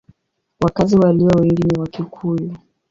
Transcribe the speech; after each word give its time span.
Wakazi 0.59 0.95
walio 0.97 1.27
wengi 1.41 1.63
ni 1.63 1.79
Wakikuyu. 1.79 2.55